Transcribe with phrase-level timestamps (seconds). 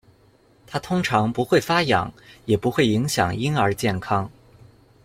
[0.65, 2.11] 它通常不会发痒，
[2.45, 4.27] 也不会影响婴儿健康。